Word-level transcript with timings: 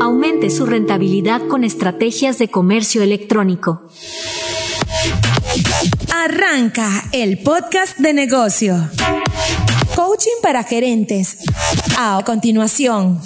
Aumente 0.00 0.50
su 0.50 0.66
rentabilidad 0.66 1.46
con 1.48 1.64
estrategias 1.64 2.38
de 2.38 2.48
comercio 2.48 3.02
electrónico. 3.02 3.88
Arranca 6.12 7.04
el 7.12 7.38
podcast 7.42 7.98
de 7.98 8.12
negocio. 8.12 8.76
Coaching 9.94 10.40
para 10.42 10.62
gerentes. 10.62 11.38
A 11.98 12.22
continuación. 12.24 13.20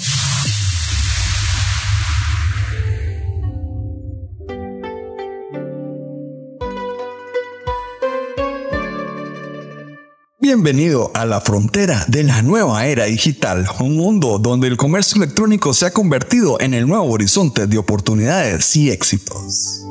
Bienvenido 10.57 11.11
a 11.13 11.27
la 11.27 11.43
frontera 11.43 12.07
de 12.09 12.23
la 12.23 12.41
nueva 12.41 12.87
era 12.87 13.05
digital, 13.05 13.69
un 13.79 13.95
mundo 13.95 14.39
donde 14.39 14.69
el 14.69 14.79
comercio 14.79 15.23
electrónico 15.23 15.75
se 15.75 15.85
ha 15.85 15.93
convertido 15.93 16.59
en 16.61 16.73
el 16.73 16.89
nuevo 16.89 17.05
horizonte 17.13 17.67
de 17.67 17.77
oportunidades 17.77 18.75
y 18.75 18.91
éxitos. 18.91 19.85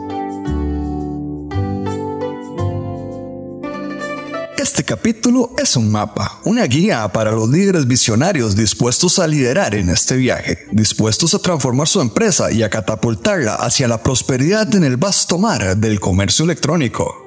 Este 4.57 4.83
capítulo 4.83 5.51
es 5.61 5.75
un 5.75 5.91
mapa, 5.91 6.41
una 6.45 6.63
guía 6.63 7.07
para 7.09 7.31
los 7.31 7.47
líderes 7.47 7.85
visionarios 7.85 8.55
dispuestos 8.55 9.20
a 9.20 9.27
liderar 9.27 9.75
en 9.75 9.91
este 9.91 10.15
viaje, 10.15 10.65
dispuestos 10.71 11.35
a 11.35 11.39
transformar 11.39 11.87
su 11.87 12.01
empresa 12.01 12.51
y 12.51 12.63
a 12.63 12.71
catapultarla 12.71 13.53
hacia 13.53 13.87
la 13.87 14.01
prosperidad 14.01 14.73
en 14.73 14.84
el 14.84 14.97
vasto 14.97 15.37
mar 15.37 15.77
del 15.77 15.99
comercio 15.99 16.43
electrónico. 16.43 17.24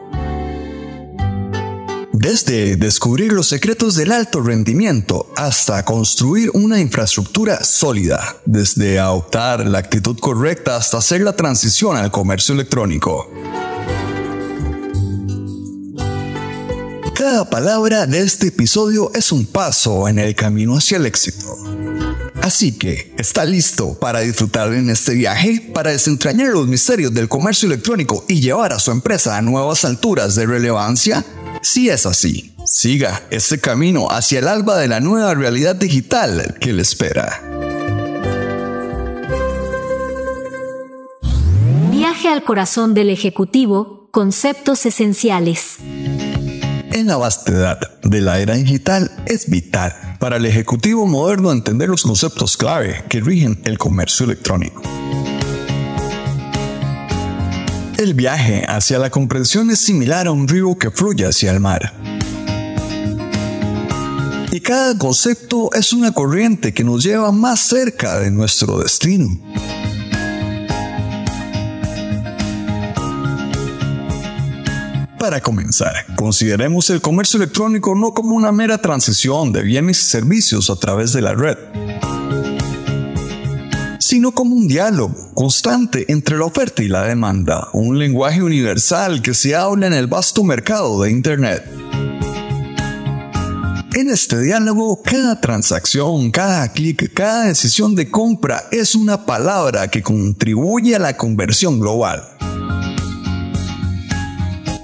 Desde 2.28 2.76
descubrir 2.76 3.32
los 3.32 3.48
secretos 3.48 3.94
del 3.94 4.12
alto 4.12 4.42
rendimiento 4.42 5.32
hasta 5.34 5.82
construir 5.86 6.50
una 6.52 6.78
infraestructura 6.78 7.64
sólida, 7.64 8.36
desde 8.44 8.98
adoptar 8.98 9.66
la 9.66 9.78
actitud 9.78 10.18
correcta 10.18 10.76
hasta 10.76 10.98
hacer 10.98 11.22
la 11.22 11.34
transición 11.34 11.96
al 11.96 12.10
comercio 12.10 12.54
electrónico. 12.54 13.30
Cada 17.14 17.48
palabra 17.48 18.04
de 18.06 18.20
este 18.20 18.48
episodio 18.48 19.10
es 19.14 19.32
un 19.32 19.46
paso 19.46 20.06
en 20.06 20.18
el 20.18 20.34
camino 20.34 20.76
hacia 20.76 20.98
el 20.98 21.06
éxito. 21.06 21.46
Así 22.42 22.72
que, 22.76 23.14
¿está 23.16 23.46
listo 23.46 23.98
para 23.98 24.20
disfrutar 24.20 24.74
en 24.74 24.90
este 24.90 25.14
viaje? 25.14 25.70
Para 25.72 25.92
desentrañar 25.92 26.48
los 26.48 26.68
misterios 26.68 27.14
del 27.14 27.26
comercio 27.26 27.68
electrónico 27.68 28.26
y 28.28 28.42
llevar 28.42 28.74
a 28.74 28.78
su 28.78 28.90
empresa 28.90 29.38
a 29.38 29.42
nuevas 29.42 29.86
alturas 29.86 30.34
de 30.34 30.44
relevancia? 30.44 31.24
Si 31.62 31.88
es 31.88 32.06
así, 32.06 32.54
siga 32.64 33.22
este 33.30 33.58
camino 33.58 34.08
hacia 34.10 34.38
el 34.38 34.48
alba 34.48 34.78
de 34.78 34.88
la 34.88 35.00
nueva 35.00 35.34
realidad 35.34 35.74
digital 35.74 36.56
que 36.60 36.72
le 36.72 36.82
espera. 36.82 37.42
Viaje 41.90 42.28
al 42.28 42.44
corazón 42.44 42.94
del 42.94 43.10
Ejecutivo, 43.10 44.08
conceptos 44.12 44.86
esenciales. 44.86 45.76
En 45.80 47.06
la 47.06 47.16
vastedad 47.16 47.78
de 48.02 48.20
la 48.20 48.38
era 48.38 48.54
digital 48.54 49.10
es 49.26 49.50
vital 49.50 50.16
para 50.20 50.36
el 50.36 50.46
Ejecutivo 50.46 51.06
moderno 51.06 51.52
entender 51.52 51.88
los 51.88 52.02
conceptos 52.02 52.56
clave 52.56 53.04
que 53.08 53.20
rigen 53.20 53.60
el 53.64 53.78
comercio 53.78 54.24
electrónico. 54.24 54.82
El 57.98 58.14
viaje 58.14 58.64
hacia 58.68 59.00
la 59.00 59.10
comprensión 59.10 59.72
es 59.72 59.80
similar 59.80 60.28
a 60.28 60.30
un 60.30 60.46
río 60.46 60.78
que 60.78 60.88
fluye 60.92 61.26
hacia 61.26 61.50
el 61.50 61.58
mar. 61.58 61.92
Y 64.52 64.60
cada 64.60 64.96
concepto 64.96 65.70
es 65.72 65.92
una 65.92 66.12
corriente 66.12 66.72
que 66.72 66.84
nos 66.84 67.02
lleva 67.02 67.32
más 67.32 67.58
cerca 67.58 68.20
de 68.20 68.30
nuestro 68.30 68.78
destino. 68.78 69.26
Para 75.18 75.40
comenzar, 75.40 75.92
consideremos 76.14 76.90
el 76.90 77.00
comercio 77.00 77.38
electrónico 77.38 77.96
no 77.96 78.14
como 78.14 78.36
una 78.36 78.52
mera 78.52 78.78
transición 78.78 79.52
de 79.52 79.62
bienes 79.62 80.00
y 80.02 80.06
servicios 80.06 80.70
a 80.70 80.76
través 80.76 81.12
de 81.14 81.22
la 81.22 81.34
red 81.34 81.58
sino 84.08 84.32
como 84.32 84.56
un 84.56 84.66
diálogo 84.66 85.14
constante 85.34 86.10
entre 86.10 86.38
la 86.38 86.46
oferta 86.46 86.82
y 86.82 86.88
la 86.88 87.04
demanda, 87.04 87.68
un 87.74 87.98
lenguaje 87.98 88.42
universal 88.42 89.20
que 89.20 89.34
se 89.34 89.54
habla 89.54 89.86
en 89.86 89.92
el 89.92 90.06
vasto 90.06 90.42
mercado 90.42 91.02
de 91.02 91.10
Internet. 91.10 91.62
En 93.92 94.08
este 94.08 94.40
diálogo, 94.40 95.02
cada 95.02 95.38
transacción, 95.42 96.30
cada 96.30 96.72
clic, 96.72 97.12
cada 97.12 97.48
decisión 97.48 97.94
de 97.94 98.10
compra 98.10 98.64
es 98.72 98.94
una 98.94 99.26
palabra 99.26 99.88
que 99.88 100.02
contribuye 100.02 100.96
a 100.96 101.00
la 101.00 101.14
conversión 101.14 101.78
global. 101.78 102.26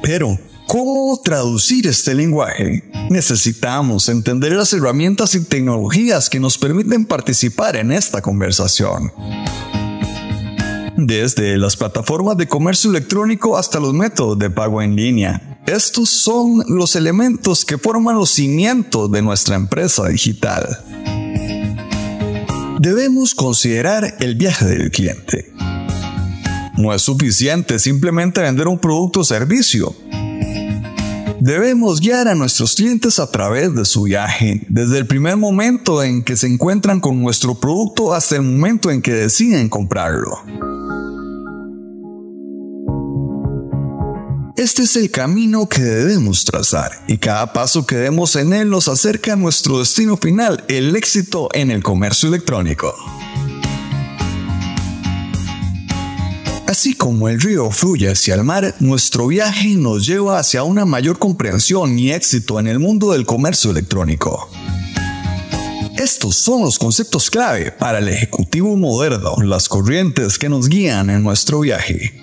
Pero, 0.02 0.38
¿cómo 0.66 1.18
traducir 1.24 1.86
este 1.86 2.12
lenguaje? 2.12 2.93
Necesitamos 3.10 4.08
entender 4.08 4.52
las 4.52 4.72
herramientas 4.72 5.34
y 5.34 5.44
tecnologías 5.44 6.30
que 6.30 6.40
nos 6.40 6.56
permiten 6.56 7.04
participar 7.04 7.76
en 7.76 7.92
esta 7.92 8.22
conversación. 8.22 9.12
Desde 10.96 11.58
las 11.58 11.76
plataformas 11.76 12.36
de 12.36 12.48
comercio 12.48 12.90
electrónico 12.90 13.58
hasta 13.58 13.78
los 13.78 13.92
métodos 13.92 14.38
de 14.38 14.48
pago 14.48 14.80
en 14.80 14.96
línea. 14.96 15.60
Estos 15.66 16.08
son 16.08 16.64
los 16.68 16.96
elementos 16.96 17.64
que 17.64 17.78
forman 17.78 18.16
los 18.16 18.30
cimientos 18.30 19.10
de 19.10 19.22
nuestra 19.22 19.56
empresa 19.56 20.08
digital. 20.08 20.78
Debemos 22.80 23.34
considerar 23.34 24.16
el 24.20 24.34
viaje 24.34 24.66
del 24.66 24.90
cliente. 24.90 25.52
No 26.76 26.92
es 26.92 27.02
suficiente 27.02 27.78
simplemente 27.78 28.40
vender 28.40 28.66
un 28.66 28.78
producto 28.78 29.20
o 29.20 29.24
servicio 29.24 29.94
Debemos 31.46 32.00
guiar 32.00 32.26
a 32.26 32.34
nuestros 32.34 32.74
clientes 32.74 33.18
a 33.18 33.30
través 33.30 33.74
de 33.74 33.84
su 33.84 34.04
viaje, 34.04 34.62
desde 34.70 34.96
el 34.96 35.06
primer 35.06 35.36
momento 35.36 36.02
en 36.02 36.22
que 36.22 36.38
se 36.38 36.46
encuentran 36.46 37.00
con 37.00 37.20
nuestro 37.20 37.54
producto 37.54 38.14
hasta 38.14 38.36
el 38.36 38.42
momento 38.44 38.90
en 38.90 39.02
que 39.02 39.12
deciden 39.12 39.68
comprarlo. 39.68 40.38
Este 44.56 44.84
es 44.84 44.96
el 44.96 45.10
camino 45.10 45.68
que 45.68 45.82
debemos 45.82 46.46
trazar 46.46 46.92
y 47.08 47.18
cada 47.18 47.52
paso 47.52 47.86
que 47.86 47.96
demos 47.96 48.36
en 48.36 48.54
él 48.54 48.70
nos 48.70 48.88
acerca 48.88 49.34
a 49.34 49.36
nuestro 49.36 49.80
destino 49.80 50.16
final, 50.16 50.64
el 50.68 50.96
éxito 50.96 51.50
en 51.52 51.70
el 51.70 51.82
comercio 51.82 52.30
electrónico. 52.30 52.94
Así 56.84 56.92
como 56.92 57.30
el 57.30 57.40
río 57.40 57.70
fluye 57.70 58.10
hacia 58.10 58.34
el 58.34 58.44
mar, 58.44 58.74
nuestro 58.78 59.26
viaje 59.26 59.68
nos 59.68 60.06
lleva 60.06 60.38
hacia 60.38 60.64
una 60.64 60.84
mayor 60.84 61.18
comprensión 61.18 61.98
y 61.98 62.12
éxito 62.12 62.60
en 62.60 62.66
el 62.66 62.78
mundo 62.78 63.12
del 63.12 63.24
comercio 63.24 63.70
electrónico. 63.70 64.50
Estos 65.96 66.36
son 66.36 66.60
los 66.60 66.78
conceptos 66.78 67.30
clave 67.30 67.72
para 67.72 68.00
el 68.00 68.08
ejecutivo 68.10 68.76
moderno, 68.76 69.34
las 69.42 69.66
corrientes 69.66 70.38
que 70.38 70.50
nos 70.50 70.68
guían 70.68 71.08
en 71.08 71.22
nuestro 71.22 71.60
viaje. 71.60 72.20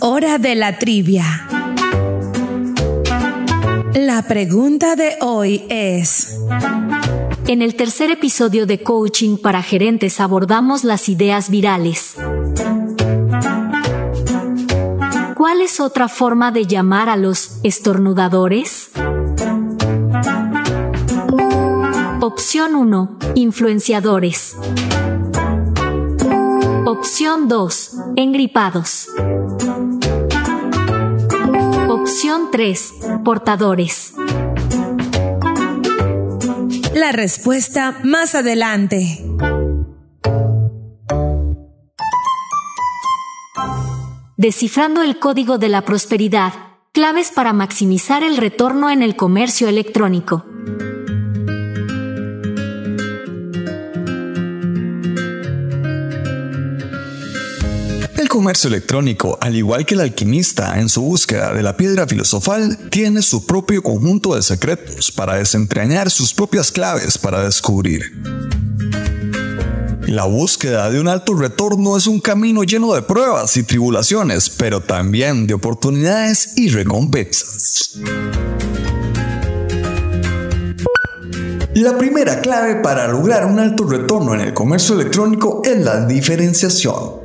Hora 0.00 0.38
de 0.38 0.54
la 0.54 0.78
trivia. 0.78 1.46
La 3.94 4.22
pregunta 4.22 4.96
de 4.96 5.16
hoy 5.20 5.64
es... 5.68 6.38
En 7.46 7.60
el 7.60 7.74
tercer 7.74 8.10
episodio 8.10 8.66
de 8.66 8.82
Coaching 8.82 9.36
para 9.36 9.62
Gerentes 9.62 10.20
abordamos 10.20 10.84
las 10.84 11.08
ideas 11.08 11.50
virales. 11.50 12.14
¿Cuál 15.36 15.60
es 15.60 15.80
otra 15.80 16.08
forma 16.08 16.52
de 16.52 16.66
llamar 16.66 17.08
a 17.08 17.16
los 17.16 17.58
estornudadores? 17.62 18.90
Opción 22.20 22.76
1. 22.76 23.18
Influenciadores. 23.34 24.56
Opción 26.86 27.48
2. 27.48 27.96
Engripados. 28.16 29.08
Opción 32.02 32.48
3. 32.50 32.94
Portadores. 33.24 34.14
La 36.96 37.12
respuesta 37.12 38.00
más 38.02 38.34
adelante. 38.34 39.24
Descifrando 44.36 45.02
el 45.02 45.20
código 45.20 45.58
de 45.58 45.68
la 45.68 45.82
prosperidad. 45.82 46.52
Claves 46.92 47.30
para 47.30 47.52
maximizar 47.52 48.24
el 48.24 48.36
retorno 48.36 48.90
en 48.90 49.04
el 49.04 49.14
comercio 49.14 49.68
electrónico. 49.68 50.44
Comercio 58.32 58.68
electrónico, 58.68 59.36
al 59.42 59.54
igual 59.54 59.84
que 59.84 59.92
el 59.92 60.00
alquimista 60.00 60.80
en 60.80 60.88
su 60.88 61.02
búsqueda 61.02 61.52
de 61.52 61.62
la 61.62 61.76
piedra 61.76 62.06
filosofal, 62.06 62.88
tiene 62.88 63.20
su 63.20 63.44
propio 63.44 63.82
conjunto 63.82 64.34
de 64.34 64.40
secretos 64.40 65.12
para 65.12 65.34
desentrañar 65.34 66.10
sus 66.10 66.32
propias 66.32 66.72
claves 66.72 67.18
para 67.18 67.44
descubrir. 67.44 68.00
La 70.06 70.24
búsqueda 70.24 70.88
de 70.88 70.98
un 70.98 71.08
alto 71.08 71.34
retorno 71.34 71.94
es 71.98 72.06
un 72.06 72.20
camino 72.20 72.64
lleno 72.64 72.94
de 72.94 73.02
pruebas 73.02 73.54
y 73.58 73.64
tribulaciones, 73.64 74.48
pero 74.48 74.80
también 74.80 75.46
de 75.46 75.52
oportunidades 75.52 76.56
y 76.56 76.70
recompensas. 76.70 77.98
La 81.74 81.98
primera 81.98 82.40
clave 82.40 82.76
para 82.76 83.08
lograr 83.08 83.44
un 83.44 83.58
alto 83.58 83.84
retorno 83.84 84.34
en 84.34 84.40
el 84.40 84.54
comercio 84.54 84.94
electrónico 84.94 85.60
es 85.66 85.76
la 85.76 86.06
diferenciación. 86.06 87.21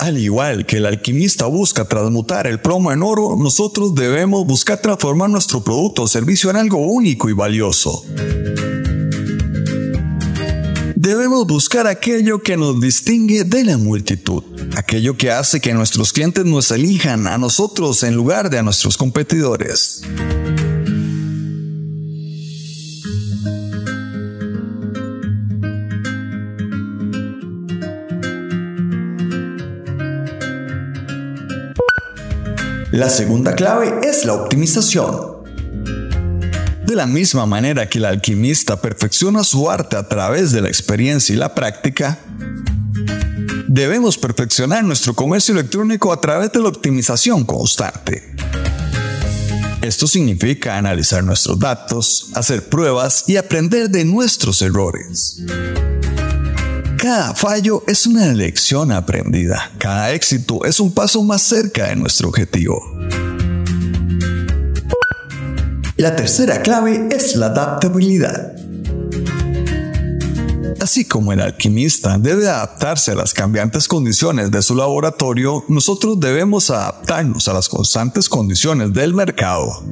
Al 0.00 0.16
igual 0.16 0.64
que 0.64 0.78
el 0.78 0.86
alquimista 0.86 1.44
busca 1.44 1.84
transmutar 1.84 2.46
el 2.46 2.58
plomo 2.58 2.90
en 2.90 3.02
oro, 3.02 3.36
nosotros 3.38 3.94
debemos 3.94 4.46
buscar 4.46 4.80
transformar 4.80 5.28
nuestro 5.28 5.62
producto 5.62 6.04
o 6.04 6.08
servicio 6.08 6.48
en 6.48 6.56
algo 6.56 6.78
único 6.78 7.28
y 7.28 7.34
valioso. 7.34 8.02
Debemos 10.96 11.46
buscar 11.46 11.86
aquello 11.86 12.42
que 12.42 12.56
nos 12.56 12.80
distingue 12.80 13.44
de 13.44 13.62
la 13.62 13.76
multitud, 13.76 14.42
aquello 14.74 15.18
que 15.18 15.30
hace 15.30 15.60
que 15.60 15.74
nuestros 15.74 16.14
clientes 16.14 16.46
nos 16.46 16.70
elijan 16.70 17.26
a 17.26 17.36
nosotros 17.36 18.02
en 18.02 18.14
lugar 18.14 18.48
de 18.48 18.56
a 18.56 18.62
nuestros 18.62 18.96
competidores. 18.96 20.00
La 33.00 33.08
segunda 33.08 33.54
clave 33.54 34.06
es 34.06 34.26
la 34.26 34.34
optimización. 34.34 35.42
De 36.84 36.94
la 36.94 37.06
misma 37.06 37.46
manera 37.46 37.88
que 37.88 37.96
el 37.96 38.04
alquimista 38.04 38.78
perfecciona 38.78 39.42
su 39.42 39.70
arte 39.70 39.96
a 39.96 40.06
través 40.06 40.52
de 40.52 40.60
la 40.60 40.68
experiencia 40.68 41.34
y 41.34 41.38
la 41.38 41.54
práctica, 41.54 42.18
debemos 43.68 44.18
perfeccionar 44.18 44.84
nuestro 44.84 45.14
comercio 45.14 45.54
electrónico 45.54 46.12
a 46.12 46.20
través 46.20 46.52
de 46.52 46.60
la 46.60 46.68
optimización 46.68 47.46
constante. 47.46 48.34
Esto 49.80 50.06
significa 50.06 50.76
analizar 50.76 51.24
nuestros 51.24 51.58
datos, 51.58 52.28
hacer 52.34 52.68
pruebas 52.68 53.24
y 53.26 53.38
aprender 53.38 53.88
de 53.88 54.04
nuestros 54.04 54.60
errores. 54.60 55.40
Cada 57.00 57.34
fallo 57.34 57.82
es 57.86 58.06
una 58.06 58.26
lección 58.34 58.92
aprendida. 58.92 59.72
Cada 59.78 60.12
éxito 60.12 60.66
es 60.66 60.80
un 60.80 60.92
paso 60.92 61.22
más 61.22 61.40
cerca 61.40 61.86
de 61.86 61.96
nuestro 61.96 62.28
objetivo. 62.28 62.78
La 65.96 66.14
tercera 66.14 66.60
clave 66.60 67.08
es 67.10 67.36
la 67.36 67.46
adaptabilidad. 67.46 68.52
Así 70.78 71.06
como 71.06 71.32
el 71.32 71.40
alquimista 71.40 72.18
debe 72.18 72.50
adaptarse 72.50 73.12
a 73.12 73.14
las 73.14 73.32
cambiantes 73.32 73.88
condiciones 73.88 74.50
de 74.50 74.60
su 74.60 74.74
laboratorio, 74.74 75.64
nosotros 75.68 76.20
debemos 76.20 76.68
adaptarnos 76.68 77.48
a 77.48 77.54
las 77.54 77.70
constantes 77.70 78.28
condiciones 78.28 78.92
del 78.92 79.14
mercado. 79.14 79.82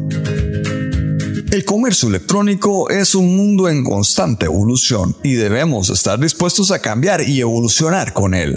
El 1.51 1.65
comercio 1.65 2.11
electrónico 2.11 2.91
es 2.91 3.15
un 3.15 3.35
mundo 3.35 3.71
en 3.71 3.83
constante 3.83 4.45
evolución 4.45 5.17
y 5.23 5.33
debemos 5.33 5.89
estar 5.89 6.19
dispuestos 6.19 6.71
a 6.71 6.81
cambiar 6.81 7.23
y 7.23 7.41
evolucionar 7.41 8.13
con 8.13 8.35
él. 8.35 8.55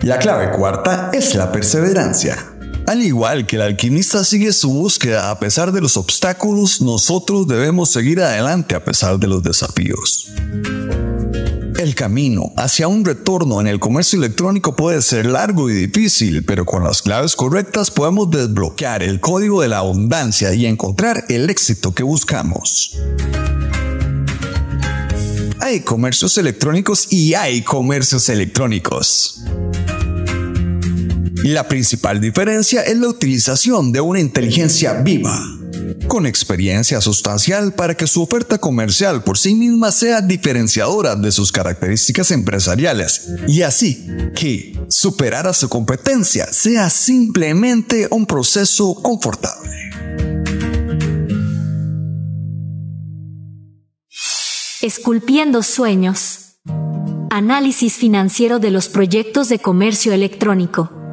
La 0.00 0.18
clave 0.18 0.52
cuarta 0.52 1.10
es 1.12 1.34
la 1.34 1.52
perseverancia. 1.52 2.55
Al 2.86 3.02
igual 3.02 3.46
que 3.46 3.56
el 3.56 3.62
alquimista 3.62 4.22
sigue 4.22 4.52
su 4.52 4.70
búsqueda 4.72 5.30
a 5.30 5.40
pesar 5.40 5.72
de 5.72 5.80
los 5.80 5.96
obstáculos, 5.96 6.80
nosotros 6.80 7.48
debemos 7.48 7.90
seguir 7.90 8.20
adelante 8.20 8.76
a 8.76 8.84
pesar 8.84 9.18
de 9.18 9.26
los 9.26 9.42
desafíos. 9.42 10.28
El 11.78 11.96
camino 11.96 12.52
hacia 12.56 12.86
un 12.86 13.04
retorno 13.04 13.60
en 13.60 13.66
el 13.66 13.80
comercio 13.80 14.18
electrónico 14.18 14.76
puede 14.76 15.02
ser 15.02 15.26
largo 15.26 15.68
y 15.68 15.74
difícil, 15.74 16.44
pero 16.44 16.64
con 16.64 16.84
las 16.84 17.02
claves 17.02 17.34
correctas 17.34 17.90
podemos 17.90 18.30
desbloquear 18.30 19.02
el 19.02 19.20
código 19.20 19.62
de 19.62 19.68
la 19.68 19.78
abundancia 19.78 20.54
y 20.54 20.64
encontrar 20.64 21.24
el 21.28 21.50
éxito 21.50 21.92
que 21.92 22.04
buscamos. 22.04 22.96
Hay 25.60 25.80
comercios 25.80 26.38
electrónicos 26.38 27.12
y 27.12 27.34
hay 27.34 27.62
comercios 27.62 28.28
electrónicos. 28.28 29.42
La 31.44 31.68
principal 31.68 32.20
diferencia 32.20 32.82
es 32.82 32.96
la 32.96 33.08
utilización 33.08 33.92
de 33.92 34.00
una 34.00 34.20
inteligencia 34.20 34.94
viva, 34.94 35.38
con 36.08 36.26
experiencia 36.26 37.00
sustancial 37.00 37.74
para 37.74 37.94
que 37.94 38.06
su 38.06 38.22
oferta 38.22 38.58
comercial 38.58 39.22
por 39.22 39.36
sí 39.36 39.54
misma 39.54 39.92
sea 39.92 40.22
diferenciadora 40.22 41.14
de 41.14 41.30
sus 41.30 41.52
características 41.52 42.30
empresariales 42.30 43.28
y 43.46 43.62
así 43.62 44.06
que 44.34 44.78
superar 44.88 45.46
a 45.46 45.52
su 45.52 45.68
competencia 45.68 46.52
sea 46.52 46.88
simplemente 46.90 48.08
un 48.10 48.26
proceso 48.26 48.94
confortable. 48.94 49.70
Esculpiendo 54.80 55.62
sueños. 55.62 56.58
Análisis 57.30 57.94
financiero 57.94 58.58
de 58.58 58.70
los 58.70 58.88
proyectos 58.88 59.48
de 59.48 59.58
comercio 59.58 60.12
electrónico. 60.12 61.05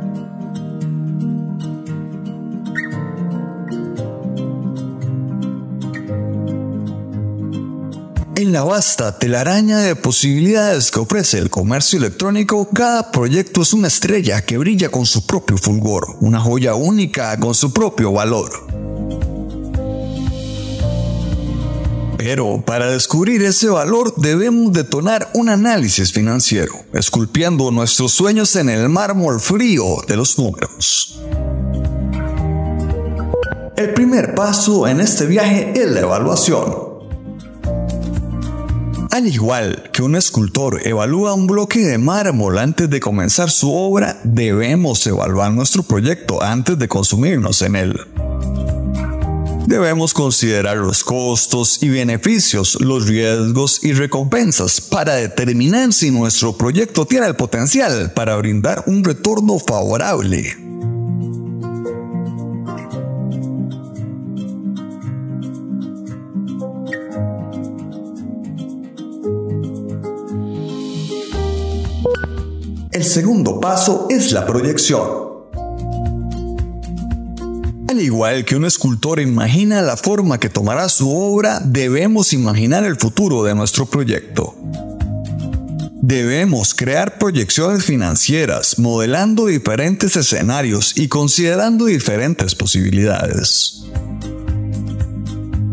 En 8.44 8.52
la 8.52 8.64
vasta 8.64 9.18
telaraña 9.18 9.78
de 9.78 9.96
posibilidades 9.96 10.92
que 10.92 11.00
ofrece 11.00 11.38
el 11.38 11.50
comercio 11.50 11.98
electrónico, 11.98 12.68
cada 12.74 13.10
proyecto 13.10 13.62
es 13.62 13.72
una 13.72 13.88
estrella 13.88 14.42
que 14.42 14.58
brilla 14.58 14.90
con 14.90 15.06
su 15.06 15.26
propio 15.26 15.58
fulgor, 15.58 16.18
una 16.20 16.42
joya 16.42 16.76
única 16.76 17.40
con 17.40 17.56
su 17.56 17.72
propio 17.72 18.12
valor. 18.12 18.52
Pero 22.18 22.62
para 22.66 22.92
descubrir 22.92 23.42
ese 23.44 23.70
valor 23.70 24.14
debemos 24.18 24.74
detonar 24.74 25.32
un 25.36 25.48
análisis 25.48 26.12
financiero, 26.12 26.74
esculpiendo 26.92 27.72
nuestros 27.72 28.12
sueños 28.12 28.58
en 28.58 28.68
el 28.68 28.90
mármol 28.90 29.40
frío 29.40 30.04
de 30.06 30.18
los 30.18 30.38
números. 30.38 31.18
El 33.78 33.94
primer 33.94 34.36
paso 34.36 34.86
en 34.86 35.00
este 35.00 35.28
viaje 35.28 35.72
es 35.74 35.90
la 35.90 36.02
evaluación. 36.02 36.93
Al 39.14 39.28
igual 39.28 39.92
que 39.94 40.02
un 40.02 40.16
escultor 40.16 40.88
evalúa 40.88 41.36
un 41.36 41.46
bloque 41.46 41.86
de 41.86 42.00
mármol 42.00 42.58
antes 42.58 42.90
de 42.90 43.00
comenzar 43.00 43.52
su 43.52 43.72
obra, 43.72 44.20
debemos 44.24 45.06
evaluar 45.06 45.52
nuestro 45.52 45.84
proyecto 45.84 46.42
antes 46.42 46.80
de 46.80 46.88
consumirnos 46.88 47.62
en 47.62 47.76
él. 47.76 48.00
Debemos 49.68 50.16
considerar 50.16 50.78
los 50.78 51.04
costos 51.04 51.84
y 51.84 51.90
beneficios, 51.90 52.76
los 52.82 53.06
riesgos 53.06 53.84
y 53.84 53.94
recompensas 53.94 54.82
para 54.82 55.14
determinar 55.14 55.94
si 55.94 56.10
nuestro 56.10 56.58
proyecto 56.58 57.06
tiene 57.06 57.28
el 57.28 57.36
potencial 57.36 58.14
para 58.14 58.36
brindar 58.38 58.84
un 58.88 59.04
retorno 59.04 59.60
favorable. 59.60 60.63
El 73.04 73.10
segundo 73.10 73.60
paso 73.60 74.08
es 74.10 74.32
la 74.32 74.46
proyección. 74.46 75.02
Al 77.90 78.00
igual 78.00 78.46
que 78.46 78.56
un 78.56 78.64
escultor 78.64 79.20
imagina 79.20 79.82
la 79.82 79.98
forma 79.98 80.40
que 80.40 80.48
tomará 80.48 80.88
su 80.88 81.14
obra, 81.14 81.60
debemos 81.66 82.32
imaginar 82.32 82.86
el 82.86 82.96
futuro 82.96 83.44
de 83.44 83.56
nuestro 83.56 83.86
proyecto. 83.88 84.56
Debemos 86.02 86.74
crear 86.74 87.18
proyecciones 87.18 87.84
financieras, 87.84 88.80
modelando 88.80 89.48
diferentes 89.48 90.16
escenarios 90.16 90.98
y 90.98 91.10
considerando 91.10 91.84
diferentes 91.84 92.56
posibilidades. 92.56 93.84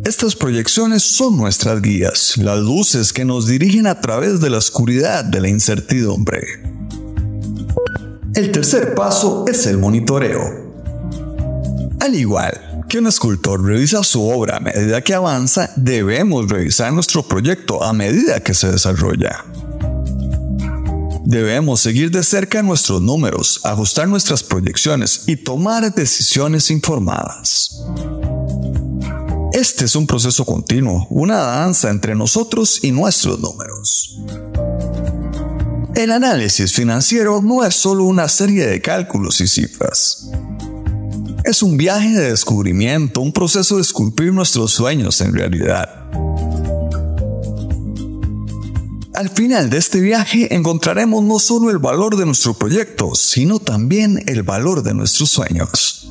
Estas 0.05 0.35
proyecciones 0.35 1.05
son 1.05 1.37
nuestras 1.37 1.81
guías, 1.81 2.37
las 2.39 2.59
luces 2.59 3.13
que 3.13 3.25
nos 3.25 3.47
dirigen 3.47 3.87
a 3.87 4.01
través 4.01 4.41
de 4.41 4.51
la 4.51 4.59
oscuridad 4.59 5.25
de 5.25 5.41
la 5.41 5.49
incertidumbre. 5.49 6.71
El 8.41 8.53
tercer 8.53 8.95
paso 8.95 9.45
es 9.47 9.67
el 9.67 9.77
monitoreo. 9.77 10.73
Al 12.01 12.15
igual 12.15 12.85
que 12.89 12.99
un 12.99 13.07
escultor 13.07 13.63
revisa 13.63 14.03
su 14.03 14.27
obra 14.27 14.57
a 14.57 14.61
medida 14.61 15.03
que 15.03 15.13
avanza, 15.13 15.71
debemos 15.77 16.49
revisar 16.49 16.91
nuestro 16.91 17.23
proyecto 17.23 17.85
a 17.85 17.93
medida 17.93 18.41
que 18.41 18.55
se 18.55 18.73
desarrolla. 18.73 19.45
Debemos 21.23 21.81
seguir 21.81 22.11
de 22.11 22.23
cerca 22.23 22.63
nuestros 22.63 23.03
números, 23.03 23.61
ajustar 23.63 24.09
nuestras 24.09 24.43
proyecciones 24.43 25.25
y 25.27 25.37
tomar 25.37 25.95
decisiones 25.95 26.71
informadas. 26.71 27.83
Este 29.53 29.85
es 29.85 29.95
un 29.97 30.07
proceso 30.07 30.47
continuo, 30.47 31.07
una 31.11 31.37
danza 31.37 31.91
entre 31.91 32.15
nosotros 32.15 32.83
y 32.83 32.91
nuestros 32.91 33.39
números. 33.39 34.10
El 36.01 36.13
análisis 36.13 36.73
financiero 36.73 37.43
no 37.43 37.63
es 37.63 37.75
solo 37.75 38.05
una 38.05 38.27
serie 38.27 38.67
de 38.67 38.81
cálculos 38.81 39.39
y 39.43 39.47
cifras. 39.47 40.31
Es 41.45 41.63
un 41.63 41.77
viaje 41.77 42.09
de 42.09 42.31
descubrimiento, 42.31 43.21
un 43.21 43.35
proceso 43.35 43.77
de 43.77 43.83
esculpir 43.83 44.33
nuestros 44.33 44.73
sueños 44.73 45.21
en 45.21 45.35
realidad. 45.35 46.11
Al 49.13 49.29
final 49.29 49.69
de 49.69 49.77
este 49.77 50.01
viaje 50.01 50.55
encontraremos 50.55 51.23
no 51.23 51.39
solo 51.39 51.69
el 51.69 51.77
valor 51.77 52.17
de 52.17 52.25
nuestro 52.25 52.55
proyecto, 52.55 53.15
sino 53.15 53.59
también 53.59 54.25
el 54.27 54.43
valor 54.43 54.83
de 54.83 54.95
nuestros 54.95 55.29
sueños. 55.29 56.11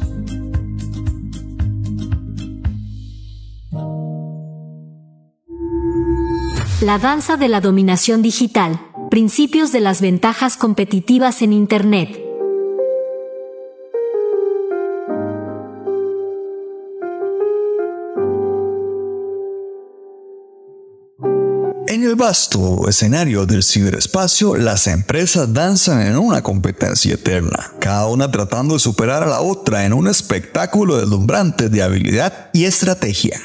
La 6.81 7.00
danza 7.00 7.38
de 7.38 7.48
la 7.48 7.60
dominación 7.60 8.22
digital. 8.22 8.88
Principios 9.09 9.71
de 9.71 9.79
las 9.79 10.01
ventajas 10.01 10.55
competitivas 10.55 11.41
en 11.41 11.51
Internet. 11.51 12.09
En 21.87 22.03
el 22.03 22.15
vasto 22.15 22.87
escenario 22.87 23.47
del 23.47 23.63
ciberespacio, 23.63 24.55
las 24.55 24.85
empresas 24.85 25.51
danzan 25.51 26.05
en 26.05 26.15
una 26.15 26.43
competencia 26.43 27.15
eterna, 27.15 27.73
cada 27.79 28.05
una 28.05 28.29
tratando 28.29 28.75
de 28.75 28.79
superar 28.79 29.23
a 29.23 29.27
la 29.27 29.41
otra 29.41 29.85
en 29.85 29.93
un 29.93 30.07
espectáculo 30.07 30.97
deslumbrante 30.97 31.69
de 31.69 31.81
habilidad 31.81 32.51
y 32.53 32.65
estrategia. 32.65 33.41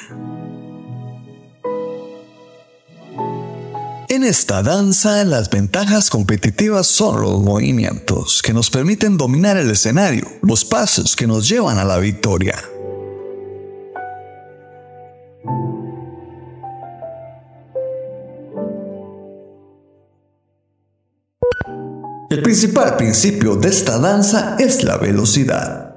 En 4.15 4.23
esta 4.23 4.63
danza, 4.63 5.25
las 5.25 5.51
ventajas 5.51 6.09
competitivas 6.09 6.87
son 6.87 7.21
los 7.21 7.43
movimientos 7.43 8.43
que 8.43 8.53
nos 8.53 8.71
permiten 8.71 9.17
dominar 9.17 9.57
el 9.57 9.69
escenario, 9.69 10.25
los 10.41 10.65
pasos 10.65 11.17
que 11.17 11.27
nos 11.27 11.49
llevan 11.49 11.79
a 11.79 11.85
la 11.85 11.99
victoria. 11.99 12.55
El 22.31 22.41
principal 22.45 22.97
principio 22.97 23.57
de 23.57 23.69
esta 23.69 23.99
danza 23.99 24.55
es 24.61 24.85
la 24.85 24.97
velocidad. 24.97 25.97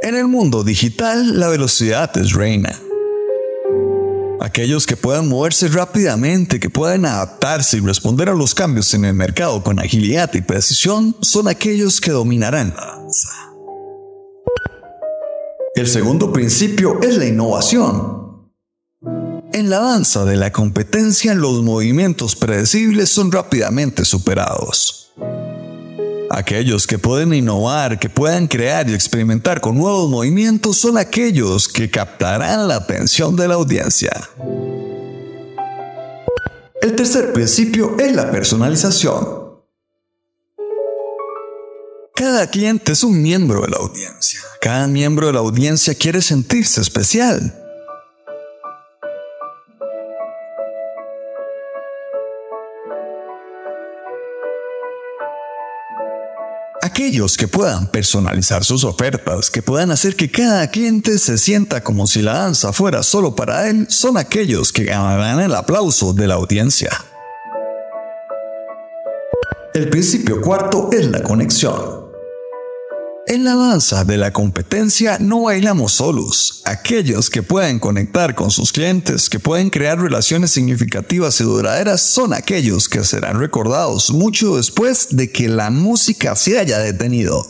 En 0.00 0.14
el 0.14 0.28
mundo 0.28 0.62
digital, 0.62 1.40
la 1.40 1.48
velocidad 1.48 2.16
es 2.16 2.34
reina. 2.34 2.72
Aquellos 4.44 4.86
que 4.86 4.98
puedan 4.98 5.26
moverse 5.26 5.68
rápidamente, 5.68 6.60
que 6.60 6.68
puedan 6.68 7.06
adaptarse 7.06 7.78
y 7.78 7.80
responder 7.80 8.28
a 8.28 8.34
los 8.34 8.54
cambios 8.54 8.92
en 8.92 9.06
el 9.06 9.14
mercado 9.14 9.62
con 9.62 9.78
agilidad 9.78 10.34
y 10.34 10.42
precisión, 10.42 11.16
son 11.22 11.48
aquellos 11.48 11.98
que 11.98 12.10
dominarán 12.10 12.74
la 12.76 12.84
danza. 12.84 13.30
El 15.74 15.86
segundo 15.86 16.30
principio 16.30 17.00
es 17.00 17.16
la 17.16 17.24
innovación. 17.24 18.50
En 19.54 19.70
la 19.70 19.78
danza 19.78 20.26
de 20.26 20.36
la 20.36 20.52
competencia, 20.52 21.34
los 21.34 21.62
movimientos 21.62 22.36
predecibles 22.36 23.08
son 23.08 23.32
rápidamente 23.32 24.04
superados. 24.04 25.03
Aquellos 26.30 26.86
que 26.86 26.98
pueden 26.98 27.34
innovar, 27.34 27.98
que 27.98 28.08
puedan 28.08 28.46
crear 28.46 28.88
y 28.88 28.94
experimentar 28.94 29.60
con 29.60 29.76
nuevos 29.76 30.08
movimientos 30.08 30.78
son 30.78 30.98
aquellos 30.98 31.68
que 31.68 31.90
captarán 31.90 32.66
la 32.66 32.76
atención 32.76 33.36
de 33.36 33.48
la 33.48 33.54
audiencia. 33.54 34.10
El 36.80 36.94
tercer 36.96 37.32
principio 37.32 37.96
es 37.98 38.14
la 38.14 38.30
personalización. 38.30 39.44
Cada 42.14 42.48
cliente 42.48 42.92
es 42.92 43.02
un 43.02 43.20
miembro 43.20 43.62
de 43.62 43.68
la 43.68 43.78
audiencia. 43.78 44.40
Cada 44.60 44.86
miembro 44.86 45.26
de 45.26 45.32
la 45.32 45.40
audiencia 45.40 45.94
quiere 45.94 46.22
sentirse 46.22 46.80
especial. 46.80 47.63
Aquellos 56.94 57.36
que 57.36 57.48
puedan 57.48 57.88
personalizar 57.88 58.62
sus 58.62 58.84
ofertas, 58.84 59.50
que 59.50 59.62
puedan 59.62 59.90
hacer 59.90 60.14
que 60.14 60.30
cada 60.30 60.70
cliente 60.70 61.18
se 61.18 61.38
sienta 61.38 61.82
como 61.82 62.06
si 62.06 62.22
la 62.22 62.34
danza 62.34 62.72
fuera 62.72 63.02
solo 63.02 63.34
para 63.34 63.68
él, 63.68 63.86
son 63.90 64.16
aquellos 64.16 64.72
que 64.72 64.84
ganarán 64.84 65.40
el 65.40 65.56
aplauso 65.56 66.12
de 66.12 66.28
la 66.28 66.34
audiencia. 66.34 66.90
El 69.74 69.90
principio 69.90 70.40
cuarto 70.40 70.90
es 70.92 71.10
la 71.10 71.20
conexión. 71.24 72.03
En 73.34 73.42
la 73.42 73.56
danza 73.56 74.04
de 74.04 74.16
la 74.16 74.32
competencia 74.32 75.18
no 75.18 75.42
bailamos 75.42 75.94
solos. 75.94 76.62
Aquellos 76.66 77.30
que 77.30 77.42
pueden 77.42 77.80
conectar 77.80 78.36
con 78.36 78.52
sus 78.52 78.70
clientes, 78.70 79.28
que 79.28 79.40
pueden 79.40 79.70
crear 79.70 80.00
relaciones 80.00 80.52
significativas 80.52 81.40
y 81.40 81.42
duraderas, 81.42 82.00
son 82.00 82.32
aquellos 82.32 82.88
que 82.88 83.02
serán 83.02 83.40
recordados 83.40 84.12
mucho 84.12 84.56
después 84.56 85.08
de 85.16 85.32
que 85.32 85.48
la 85.48 85.70
música 85.70 86.36
se 86.36 86.60
haya 86.60 86.78
detenido. 86.78 87.44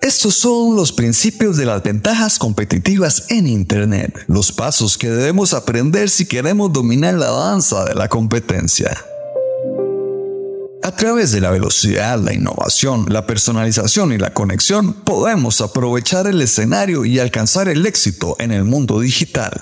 Estos 0.00 0.34
son 0.34 0.74
los 0.74 0.90
principios 0.90 1.56
de 1.56 1.66
las 1.66 1.84
ventajas 1.84 2.40
competitivas 2.40 3.26
en 3.28 3.46
Internet, 3.46 4.24
los 4.26 4.50
pasos 4.50 4.98
que 4.98 5.08
debemos 5.08 5.54
aprender 5.54 6.10
si 6.10 6.26
queremos 6.26 6.72
dominar 6.72 7.14
la 7.14 7.30
danza 7.30 7.84
de 7.84 7.94
la 7.94 8.08
competencia. 8.08 8.90
A 10.82 10.92
través 10.96 11.30
de 11.32 11.42
la 11.42 11.50
velocidad, 11.50 12.18
la 12.18 12.32
innovación, 12.32 13.06
la 13.10 13.26
personalización 13.26 14.12
y 14.12 14.18
la 14.18 14.32
conexión, 14.32 14.94
podemos 14.94 15.60
aprovechar 15.60 16.26
el 16.26 16.40
escenario 16.40 17.04
y 17.04 17.18
alcanzar 17.18 17.68
el 17.68 17.84
éxito 17.84 18.34
en 18.38 18.50
el 18.50 18.64
mundo 18.64 19.00
digital. 19.00 19.52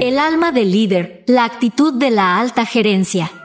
El 0.00 0.18
alma 0.18 0.52
del 0.52 0.70
líder, 0.70 1.24
la 1.26 1.44
actitud 1.44 1.94
de 1.94 2.10
la 2.10 2.38
alta 2.38 2.66
gerencia. 2.66 3.41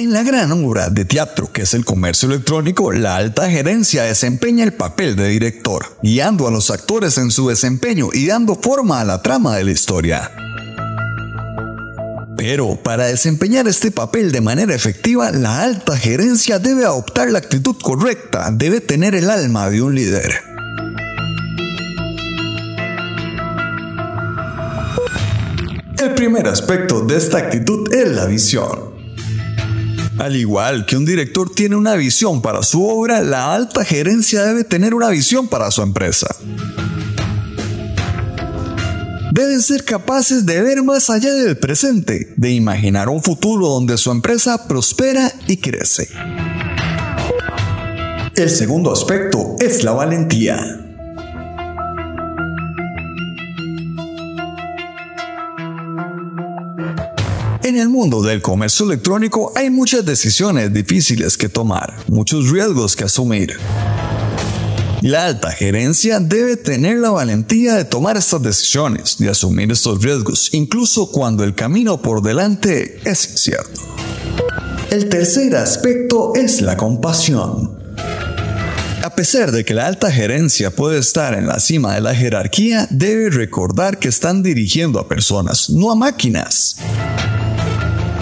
En 0.00 0.14
la 0.14 0.22
gran 0.22 0.50
obra 0.52 0.88
de 0.88 1.04
teatro 1.04 1.52
que 1.52 1.60
es 1.60 1.74
el 1.74 1.84
comercio 1.84 2.26
electrónico, 2.30 2.90
la 2.90 3.16
alta 3.16 3.50
gerencia 3.50 4.04
desempeña 4.04 4.64
el 4.64 4.72
papel 4.72 5.14
de 5.14 5.28
director, 5.28 5.98
guiando 6.02 6.48
a 6.48 6.50
los 6.50 6.70
actores 6.70 7.18
en 7.18 7.30
su 7.30 7.50
desempeño 7.50 8.08
y 8.10 8.26
dando 8.26 8.54
forma 8.54 9.02
a 9.02 9.04
la 9.04 9.20
trama 9.20 9.56
de 9.56 9.64
la 9.64 9.72
historia. 9.72 10.30
Pero 12.34 12.76
para 12.82 13.08
desempeñar 13.08 13.68
este 13.68 13.90
papel 13.90 14.32
de 14.32 14.40
manera 14.40 14.74
efectiva, 14.74 15.32
la 15.32 15.62
alta 15.62 15.98
gerencia 15.98 16.58
debe 16.58 16.86
adoptar 16.86 17.30
la 17.30 17.40
actitud 17.40 17.76
correcta, 17.76 18.48
debe 18.50 18.80
tener 18.80 19.14
el 19.14 19.28
alma 19.28 19.68
de 19.68 19.82
un 19.82 19.94
líder. 19.94 20.32
El 25.98 26.14
primer 26.14 26.48
aspecto 26.48 27.02
de 27.02 27.18
esta 27.18 27.36
actitud 27.36 27.92
es 27.92 28.08
la 28.08 28.24
visión. 28.24 28.99
Al 30.20 30.36
igual 30.36 30.84
que 30.84 30.98
un 30.98 31.06
director 31.06 31.48
tiene 31.48 31.76
una 31.76 31.94
visión 31.94 32.42
para 32.42 32.62
su 32.62 32.86
obra, 32.86 33.22
la 33.22 33.54
alta 33.54 33.86
gerencia 33.86 34.42
debe 34.42 34.64
tener 34.64 34.92
una 34.92 35.08
visión 35.08 35.48
para 35.48 35.70
su 35.70 35.80
empresa. 35.80 36.36
Deben 39.32 39.62
ser 39.62 39.82
capaces 39.82 40.44
de 40.44 40.60
ver 40.60 40.82
más 40.82 41.08
allá 41.08 41.32
del 41.32 41.56
presente, 41.56 42.34
de 42.36 42.50
imaginar 42.50 43.08
un 43.08 43.22
futuro 43.22 43.66
donde 43.68 43.96
su 43.96 44.10
empresa 44.10 44.68
prospera 44.68 45.32
y 45.46 45.56
crece. 45.56 46.06
El 48.36 48.50
segundo 48.50 48.92
aspecto 48.92 49.56
es 49.58 49.84
la 49.84 49.92
valentía. 49.92 50.89
En 57.70 57.78
el 57.78 57.88
mundo 57.88 58.20
del 58.20 58.42
comercio 58.42 58.84
electrónico 58.84 59.52
hay 59.54 59.70
muchas 59.70 60.04
decisiones 60.04 60.72
difíciles 60.72 61.36
que 61.36 61.48
tomar, 61.48 61.94
muchos 62.08 62.50
riesgos 62.50 62.96
que 62.96 63.04
asumir. 63.04 63.56
La 65.02 65.26
alta 65.26 65.52
gerencia 65.52 66.18
debe 66.18 66.56
tener 66.56 66.98
la 66.98 67.10
valentía 67.10 67.76
de 67.76 67.84
tomar 67.84 68.16
estas 68.16 68.42
decisiones, 68.42 69.18
de 69.18 69.28
asumir 69.28 69.70
estos 69.70 70.02
riesgos, 70.02 70.48
incluso 70.52 71.12
cuando 71.12 71.44
el 71.44 71.54
camino 71.54 72.02
por 72.02 72.22
delante 72.22 72.98
es 73.04 73.30
incierto. 73.30 73.80
El 74.90 75.08
tercer 75.08 75.54
aspecto 75.54 76.32
es 76.34 76.62
la 76.62 76.76
compasión. 76.76 77.78
A 79.04 79.14
pesar 79.14 79.52
de 79.52 79.64
que 79.64 79.74
la 79.74 79.86
alta 79.86 80.10
gerencia 80.10 80.74
puede 80.74 80.98
estar 80.98 81.34
en 81.34 81.46
la 81.46 81.60
cima 81.60 81.94
de 81.94 82.00
la 82.00 82.16
jerarquía, 82.16 82.88
debe 82.90 83.30
recordar 83.30 84.00
que 84.00 84.08
están 84.08 84.42
dirigiendo 84.42 84.98
a 84.98 85.06
personas, 85.06 85.70
no 85.70 85.92
a 85.92 85.94
máquinas 85.94 86.76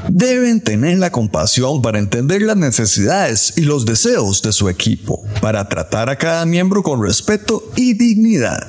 deben 0.09 0.61
tener 0.61 0.99
la 0.99 1.11
compasión 1.11 1.83
para 1.83 1.99
entender 1.99 2.43
las 2.43 2.57
necesidades 2.57 3.55
y 3.57 3.63
los 3.63 3.85
deseos 3.85 4.43
de 4.43 4.53
su 4.53 4.69
equipo, 4.69 5.23
para 5.41 5.69
tratar 5.69 6.09
a 6.09 6.17
cada 6.17 6.45
miembro 6.47 6.83
con 6.83 7.03
respeto 7.03 7.71
y 7.77 7.95
dignidad. 7.95 8.67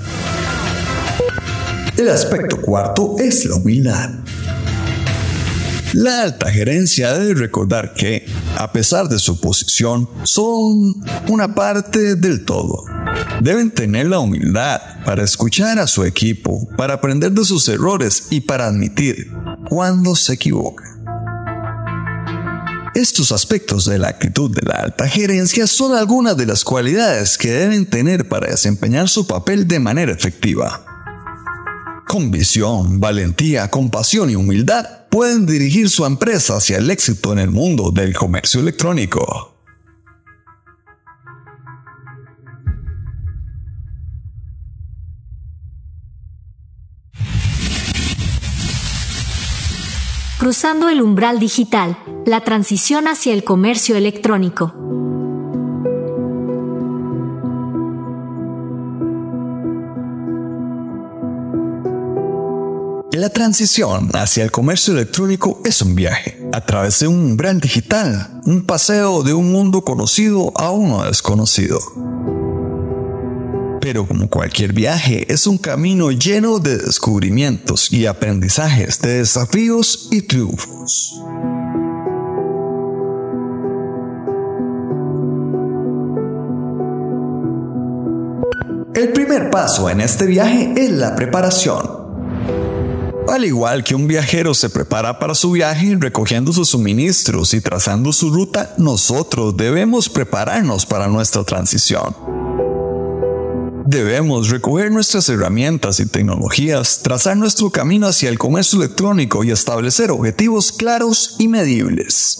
El 1.97 2.09
aspecto 2.09 2.61
cuarto 2.61 3.15
es 3.19 3.45
la 3.45 3.55
humildad. 3.55 4.11
La 5.93 6.21
alta 6.21 6.51
gerencia 6.51 7.13
debe 7.13 7.33
recordar 7.33 7.93
que, 7.95 8.25
a 8.57 8.71
pesar 8.71 9.09
de 9.09 9.17
su 9.17 9.41
posición, 9.41 10.07
son 10.23 10.95
una 11.27 11.55
parte 11.55 12.15
del 12.15 12.45
todo. 12.45 12.85
Deben 13.41 13.71
tener 13.71 14.05
la 14.05 14.19
humildad 14.19 14.79
para 15.03 15.23
escuchar 15.23 15.79
a 15.79 15.87
su 15.87 16.03
equipo, 16.03 16.67
para 16.77 16.93
aprender 16.95 17.31
de 17.31 17.43
sus 17.43 17.67
errores 17.67 18.27
y 18.29 18.41
para 18.41 18.67
admitir 18.67 19.31
cuando 19.67 20.15
se 20.15 20.33
equivocan. 20.33 20.88
Estos 22.99 23.31
aspectos 23.31 23.85
de 23.85 23.97
la 23.97 24.09
actitud 24.09 24.53
de 24.53 24.61
la 24.61 24.73
alta 24.73 25.07
gerencia 25.07 25.67
son 25.67 25.95
algunas 25.95 26.35
de 26.35 26.45
las 26.45 26.65
cualidades 26.65 27.37
que 27.37 27.49
deben 27.49 27.85
tener 27.85 28.27
para 28.27 28.51
desempeñar 28.51 29.07
su 29.07 29.25
papel 29.25 29.69
de 29.69 29.79
manera 29.79 30.11
efectiva. 30.11 30.83
Con 32.05 32.29
visión, 32.29 32.99
valentía, 32.99 33.69
compasión 33.69 34.29
y 34.29 34.35
humildad 34.35 34.85
pueden 35.09 35.45
dirigir 35.45 35.89
su 35.89 36.05
empresa 36.05 36.57
hacia 36.57 36.77
el 36.77 36.91
éxito 36.91 37.31
en 37.31 37.39
el 37.39 37.51
mundo 37.51 37.91
del 37.91 38.13
comercio 38.13 38.59
electrónico. 38.59 39.58
Cruzando 50.49 50.89
el 50.89 50.99
umbral 51.03 51.37
digital, 51.37 51.95
la 52.25 52.43
transición 52.43 53.07
hacia 53.07 53.33
el 53.33 53.43
comercio 53.43 53.95
electrónico. 53.95 54.73
La 63.11 63.29
transición 63.29 64.09
hacia 64.15 64.43
el 64.43 64.49
comercio 64.49 64.95
electrónico 64.95 65.61
es 65.65 65.83
un 65.83 65.93
viaje 65.93 66.41
a 66.51 66.65
través 66.65 66.97
de 67.01 67.07
un 67.07 67.19
umbral 67.19 67.59
digital, 67.59 68.41
un 68.45 68.65
paseo 68.65 69.21
de 69.21 69.35
un 69.35 69.51
mundo 69.51 69.83
conocido 69.83 70.51
a 70.55 70.71
uno 70.71 71.03
desconocido. 71.03 71.79
Pero 73.81 74.05
como 74.05 74.29
cualquier 74.29 74.73
viaje, 74.73 75.25
es 75.31 75.47
un 75.47 75.57
camino 75.57 76.11
lleno 76.11 76.59
de 76.59 76.77
descubrimientos 76.77 77.91
y 77.91 78.05
aprendizajes, 78.05 78.99
de 78.99 79.19
desafíos 79.19 80.09
y 80.11 80.21
triunfos. 80.23 81.15
El 88.93 89.13
primer 89.13 89.49
paso 89.49 89.89
en 89.89 90.01
este 90.01 90.25
viaje 90.25 90.73
es 90.75 90.91
la 90.91 91.15
preparación. 91.15 91.99
Al 93.29 93.45
igual 93.45 93.83
que 93.83 93.95
un 93.95 94.07
viajero 94.07 94.53
se 94.53 94.69
prepara 94.69 95.19
para 95.19 95.35
su 95.35 95.51
viaje 95.51 95.95
recogiendo 95.99 96.51
sus 96.51 96.69
suministros 96.69 97.53
y 97.53 97.61
trazando 97.61 98.11
su 98.11 98.31
ruta, 98.31 98.73
nosotros 98.77 99.55
debemos 99.55 100.09
prepararnos 100.09 100.85
para 100.85 101.07
nuestra 101.07 101.43
transición. 101.43 102.28
Debemos 103.89 104.49
recoger 104.49 104.91
nuestras 104.91 105.27
herramientas 105.29 105.99
y 105.99 106.05
tecnologías, 106.05 106.99
trazar 107.01 107.35
nuestro 107.37 107.71
camino 107.71 108.05
hacia 108.05 108.29
el 108.29 108.37
comercio 108.37 108.77
electrónico 108.77 109.43
y 109.43 109.49
establecer 109.49 110.11
objetivos 110.11 110.71
claros 110.71 111.37
y 111.39 111.47
medibles. 111.47 112.37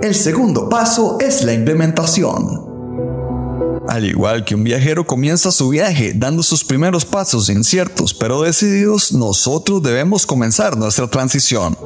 El 0.00 0.14
segundo 0.14 0.70
paso 0.70 1.18
es 1.20 1.44
la 1.44 1.52
implementación. 1.52 3.82
Al 3.86 4.06
igual 4.06 4.46
que 4.46 4.54
un 4.54 4.64
viajero 4.64 5.06
comienza 5.06 5.52
su 5.52 5.68
viaje 5.68 6.14
dando 6.16 6.42
sus 6.42 6.64
primeros 6.64 7.04
pasos 7.04 7.50
inciertos 7.50 8.14
pero 8.14 8.40
decididos, 8.40 9.12
nosotros 9.12 9.82
debemos 9.82 10.24
comenzar 10.24 10.78
nuestra 10.78 11.06
transición. 11.06 11.76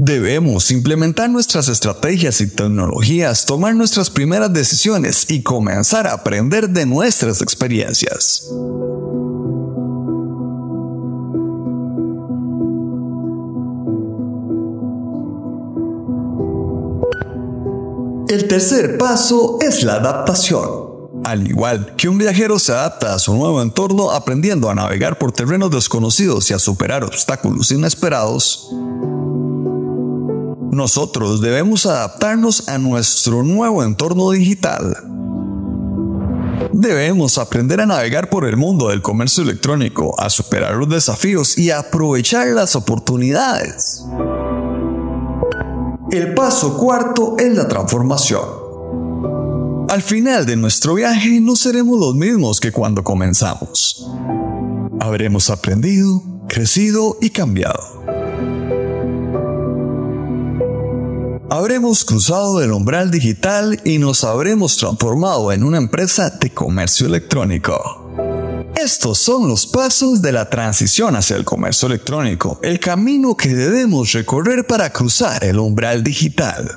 Debemos 0.00 0.70
implementar 0.70 1.28
nuestras 1.28 1.68
estrategias 1.68 2.40
y 2.40 2.46
tecnologías, 2.46 3.44
tomar 3.44 3.74
nuestras 3.74 4.10
primeras 4.10 4.52
decisiones 4.52 5.28
y 5.28 5.42
comenzar 5.42 6.06
a 6.06 6.12
aprender 6.12 6.70
de 6.70 6.86
nuestras 6.86 7.42
experiencias. 7.42 8.48
El 18.28 18.46
tercer 18.46 18.98
paso 18.98 19.58
es 19.60 19.82
la 19.82 19.94
adaptación. 19.94 20.88
Al 21.24 21.48
igual 21.48 21.96
que 21.96 22.08
un 22.08 22.18
viajero 22.18 22.60
se 22.60 22.70
adapta 22.70 23.14
a 23.14 23.18
su 23.18 23.34
nuevo 23.34 23.60
entorno 23.60 24.12
aprendiendo 24.12 24.70
a 24.70 24.74
navegar 24.74 25.18
por 25.18 25.32
terrenos 25.32 25.72
desconocidos 25.72 26.50
y 26.50 26.54
a 26.54 26.60
superar 26.60 27.02
obstáculos 27.02 27.72
inesperados, 27.72 28.70
nosotros 30.78 31.42
debemos 31.42 31.84
adaptarnos 31.84 32.68
a 32.68 32.78
nuestro 32.78 33.42
nuevo 33.42 33.82
entorno 33.82 34.30
digital. 34.30 34.96
Debemos 36.72 37.36
aprender 37.36 37.80
a 37.80 37.86
navegar 37.86 38.30
por 38.30 38.46
el 38.46 38.56
mundo 38.56 38.88
del 38.88 39.02
comercio 39.02 39.42
electrónico, 39.42 40.14
a 40.18 40.30
superar 40.30 40.76
los 40.76 40.88
desafíos 40.88 41.58
y 41.58 41.70
a 41.70 41.80
aprovechar 41.80 42.46
las 42.48 42.76
oportunidades. 42.76 44.04
El 46.12 46.32
paso 46.34 46.76
cuarto 46.78 47.34
es 47.38 47.54
la 47.54 47.66
transformación. 47.66 48.46
Al 49.90 50.02
final 50.02 50.46
de 50.46 50.56
nuestro 50.56 50.94
viaje 50.94 51.40
no 51.40 51.56
seremos 51.56 51.98
los 51.98 52.14
mismos 52.14 52.60
que 52.60 52.70
cuando 52.70 53.02
comenzamos. 53.02 54.08
Habremos 55.00 55.50
aprendido, 55.50 56.22
crecido 56.48 57.16
y 57.20 57.30
cambiado. 57.30 57.97
Habremos 61.50 62.04
cruzado 62.04 62.62
el 62.62 62.72
umbral 62.72 63.10
digital 63.10 63.80
y 63.82 63.96
nos 63.98 64.22
habremos 64.22 64.76
transformado 64.76 65.50
en 65.50 65.64
una 65.64 65.78
empresa 65.78 66.28
de 66.28 66.50
comercio 66.50 67.06
electrónico. 67.06 68.12
Estos 68.76 69.16
son 69.16 69.48
los 69.48 69.66
pasos 69.66 70.20
de 70.20 70.30
la 70.32 70.50
transición 70.50 71.16
hacia 71.16 71.36
el 71.36 71.46
comercio 71.46 71.86
electrónico, 71.86 72.60
el 72.62 72.78
camino 72.78 73.34
que 73.34 73.54
debemos 73.54 74.12
recorrer 74.12 74.66
para 74.66 74.92
cruzar 74.92 75.42
el 75.42 75.58
umbral 75.58 76.04
digital. 76.04 76.70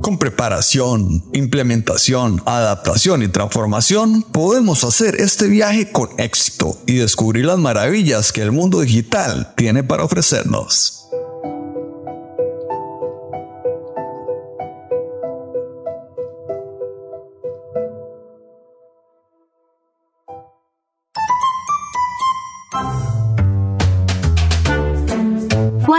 Con 0.00 0.18
preparación, 0.18 1.24
implementación, 1.32 2.40
adaptación 2.46 3.24
y 3.24 3.28
transformación, 3.28 4.22
podemos 4.22 4.84
hacer 4.84 5.16
este 5.16 5.48
viaje 5.48 5.90
con 5.90 6.10
éxito 6.18 6.78
y 6.86 6.94
descubrir 6.94 7.46
las 7.46 7.58
maravillas 7.58 8.30
que 8.30 8.42
el 8.42 8.52
mundo 8.52 8.82
digital 8.82 9.52
tiene 9.56 9.82
para 9.82 10.04
ofrecernos. 10.04 11.05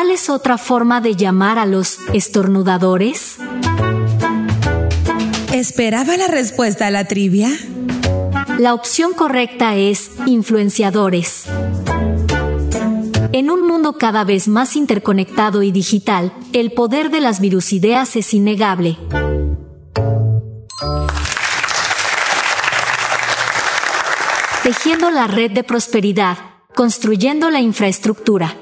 ¿Cuál 0.08 0.16
es 0.16 0.30
otra 0.30 0.58
forma 0.58 1.02
de 1.02 1.18
llamar 1.18 1.60
a 1.60 1.66
los 1.66 2.00
estornudadores? 2.14 3.40
¿Esperaba 5.52 6.16
la 6.16 6.28
respuesta 6.28 6.88
a 6.88 6.92
la 6.92 7.04
trivia? 7.10 7.50
La 8.58 8.74
opción 8.74 9.12
correcta 9.12 9.76
es 9.76 10.12
influenciadores. 10.26 11.48
En 13.34 13.52
un 13.52 13.68
mundo 13.68 13.98
cada 13.98 14.24
vez 14.24 14.48
más 14.48 14.78
interconectado 14.78 15.62
y 15.62 15.74
digital, 15.74 16.32
el 16.54 16.72
poder 16.72 17.12
de 17.12 17.20
las 17.20 17.42
virusideas 17.42 18.16
es 18.16 18.34
innegable. 18.34 18.98
Tejiendo 24.64 25.12
la 25.12 25.28
red 25.28 25.52
de 25.52 25.66
prosperidad, 25.66 26.38
construyendo 26.74 27.50
la 27.50 27.60
infraestructura. 27.60 28.56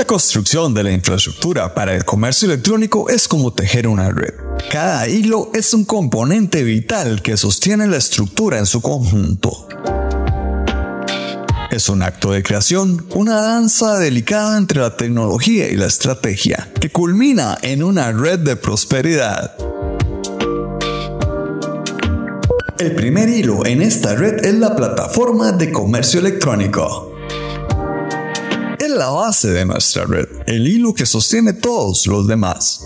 La 0.00 0.06
construcción 0.06 0.72
de 0.72 0.82
la 0.82 0.92
infraestructura 0.92 1.74
para 1.74 1.94
el 1.94 2.06
comercio 2.06 2.46
electrónico 2.46 3.10
es 3.10 3.28
como 3.28 3.52
tejer 3.52 3.86
una 3.86 4.10
red. 4.10 4.32
Cada 4.70 5.06
hilo 5.06 5.50
es 5.52 5.74
un 5.74 5.84
componente 5.84 6.64
vital 6.64 7.20
que 7.20 7.36
sostiene 7.36 7.86
la 7.86 7.98
estructura 7.98 8.56
en 8.56 8.64
su 8.64 8.80
conjunto. 8.80 9.68
Es 11.70 11.90
un 11.90 12.00
acto 12.00 12.32
de 12.32 12.42
creación, 12.42 13.04
una 13.14 13.42
danza 13.42 13.98
delicada 13.98 14.56
entre 14.56 14.80
la 14.80 14.96
tecnología 14.96 15.68
y 15.68 15.76
la 15.76 15.88
estrategia, 15.88 16.72
que 16.80 16.88
culmina 16.88 17.58
en 17.60 17.82
una 17.82 18.10
red 18.10 18.38
de 18.38 18.56
prosperidad. 18.56 19.54
El 22.78 22.94
primer 22.94 23.28
hilo 23.28 23.66
en 23.66 23.82
esta 23.82 24.14
red 24.14 24.46
es 24.46 24.54
la 24.54 24.74
plataforma 24.74 25.52
de 25.52 25.70
comercio 25.70 26.20
electrónico. 26.20 27.09
La 28.96 29.08
base 29.10 29.50
de 29.50 29.64
nuestra 29.64 30.04
red, 30.04 30.26
el 30.46 30.66
hilo 30.66 30.94
que 30.94 31.06
sostiene 31.06 31.52
todos 31.52 32.08
los 32.08 32.26
demás. 32.26 32.80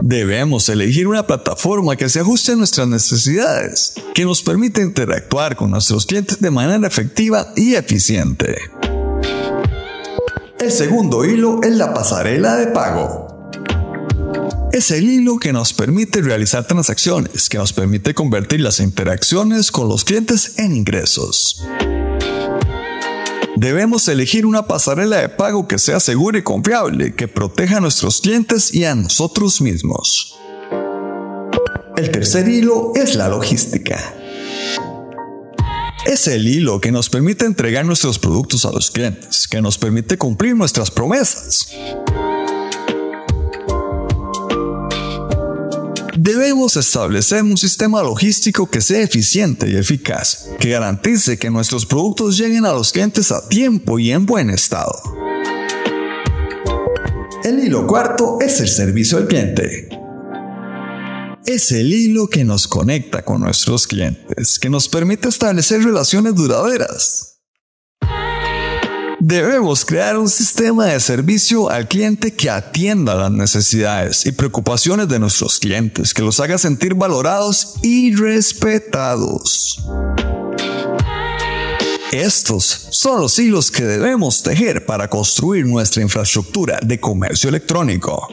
Debemos 0.00 0.68
elegir 0.68 1.08
una 1.08 1.26
plataforma 1.26 1.96
que 1.96 2.08
se 2.08 2.20
ajuste 2.20 2.52
a 2.52 2.56
nuestras 2.56 2.86
necesidades, 2.86 3.94
que 4.14 4.24
nos 4.24 4.40
permita 4.40 4.80
interactuar 4.80 5.56
con 5.56 5.72
nuestros 5.72 6.06
clientes 6.06 6.40
de 6.40 6.50
manera 6.52 6.86
efectiva 6.86 7.52
y 7.56 7.74
eficiente. 7.74 8.56
El 10.60 10.70
segundo 10.70 11.24
hilo 11.24 11.60
es 11.64 11.72
la 11.72 11.92
pasarela 11.92 12.54
de 12.54 12.68
pago. 12.68 13.50
Es 14.72 14.92
el 14.92 15.10
hilo 15.10 15.38
que 15.38 15.52
nos 15.52 15.72
permite 15.72 16.22
realizar 16.22 16.68
transacciones, 16.68 17.48
que 17.48 17.58
nos 17.58 17.72
permite 17.72 18.14
convertir 18.14 18.60
las 18.60 18.78
interacciones 18.78 19.72
con 19.72 19.88
los 19.88 20.04
clientes 20.04 20.56
en 20.58 20.76
ingresos. 20.76 21.64
Debemos 23.62 24.08
elegir 24.08 24.44
una 24.44 24.66
pasarela 24.66 25.18
de 25.18 25.28
pago 25.28 25.68
que 25.68 25.78
sea 25.78 26.00
segura 26.00 26.36
y 26.36 26.42
confiable, 26.42 27.14
que 27.14 27.28
proteja 27.28 27.76
a 27.76 27.80
nuestros 27.80 28.20
clientes 28.20 28.74
y 28.74 28.86
a 28.86 28.96
nosotros 28.96 29.60
mismos. 29.60 30.36
El 31.96 32.10
tercer 32.10 32.48
hilo 32.48 32.90
es 32.96 33.14
la 33.14 33.28
logística. 33.28 33.96
Es 36.04 36.26
el 36.26 36.48
hilo 36.48 36.80
que 36.80 36.90
nos 36.90 37.08
permite 37.08 37.46
entregar 37.46 37.84
nuestros 37.84 38.18
productos 38.18 38.64
a 38.64 38.72
los 38.72 38.90
clientes, 38.90 39.46
que 39.46 39.62
nos 39.62 39.78
permite 39.78 40.18
cumplir 40.18 40.56
nuestras 40.56 40.90
promesas. 40.90 41.68
Debemos 46.24 46.76
establecer 46.76 47.42
un 47.42 47.56
sistema 47.56 48.00
logístico 48.00 48.70
que 48.70 48.80
sea 48.80 49.00
eficiente 49.00 49.68
y 49.68 49.74
eficaz, 49.74 50.50
que 50.60 50.70
garantice 50.70 51.36
que 51.36 51.50
nuestros 51.50 51.84
productos 51.84 52.38
lleguen 52.38 52.64
a 52.64 52.70
los 52.70 52.92
clientes 52.92 53.32
a 53.32 53.48
tiempo 53.48 53.98
y 53.98 54.12
en 54.12 54.24
buen 54.24 54.48
estado. 54.48 54.92
El 57.42 57.58
hilo 57.64 57.88
cuarto 57.88 58.38
es 58.40 58.60
el 58.60 58.68
servicio 58.68 59.18
al 59.18 59.26
cliente. 59.26 59.88
Es 61.44 61.72
el 61.72 61.92
hilo 61.92 62.28
que 62.28 62.44
nos 62.44 62.68
conecta 62.68 63.24
con 63.24 63.40
nuestros 63.40 63.88
clientes, 63.88 64.60
que 64.60 64.70
nos 64.70 64.88
permite 64.88 65.28
establecer 65.28 65.82
relaciones 65.82 66.36
duraderas. 66.36 67.31
Debemos 69.24 69.84
crear 69.84 70.18
un 70.18 70.28
sistema 70.28 70.86
de 70.86 70.98
servicio 70.98 71.70
al 71.70 71.86
cliente 71.86 72.34
que 72.34 72.50
atienda 72.50 73.14
las 73.14 73.30
necesidades 73.30 74.26
y 74.26 74.32
preocupaciones 74.32 75.06
de 75.06 75.20
nuestros 75.20 75.60
clientes, 75.60 76.12
que 76.12 76.22
los 76.22 76.40
haga 76.40 76.58
sentir 76.58 76.94
valorados 76.96 77.76
y 77.82 78.16
respetados. 78.16 79.80
Estos 82.10 82.88
son 82.90 83.20
los 83.20 83.38
hilos 83.38 83.70
que 83.70 83.84
debemos 83.84 84.42
tejer 84.42 84.86
para 84.86 85.08
construir 85.08 85.66
nuestra 85.66 86.02
infraestructura 86.02 86.80
de 86.82 86.98
comercio 86.98 87.48
electrónico. 87.48 88.26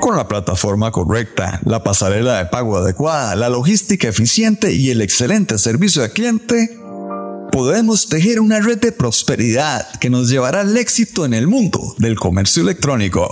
Con 0.00 0.16
la 0.16 0.26
plataforma 0.26 0.90
correcta, 0.90 1.60
la 1.66 1.84
pasarela 1.84 2.38
de 2.38 2.46
pago 2.46 2.78
adecuada, 2.78 3.36
la 3.36 3.50
logística 3.50 4.08
eficiente 4.08 4.72
y 4.72 4.88
el 4.88 5.02
excelente 5.02 5.58
servicio 5.58 6.02
al 6.02 6.12
cliente, 6.12 6.81
podemos 7.52 8.08
tejer 8.08 8.40
una 8.40 8.60
red 8.60 8.78
de 8.78 8.90
prosperidad 8.90 9.86
que 10.00 10.10
nos 10.10 10.28
llevará 10.28 10.62
al 10.62 10.76
éxito 10.76 11.26
en 11.26 11.34
el 11.34 11.46
mundo 11.46 11.94
del 11.98 12.18
comercio 12.18 12.62
electrónico. 12.62 13.28